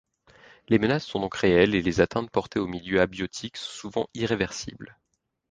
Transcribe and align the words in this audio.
Les 0.67 0.79
menaces 0.79 1.05
sont 1.05 1.19
donc 1.19 1.35
réelles 1.35 1.75
et 1.75 1.83
les 1.83 2.01
atteintes 2.01 2.31
portées 2.31 2.57
au 2.59 2.65
milieu 2.65 3.01
abiotique 3.01 3.55
souvent 3.57 4.07
irréversibles. 4.15 4.97